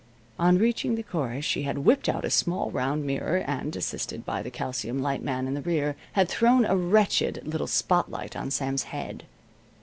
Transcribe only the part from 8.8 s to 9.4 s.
head.